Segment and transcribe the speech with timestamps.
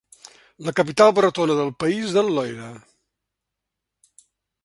[0.67, 2.71] La capital bretona del país del Loira.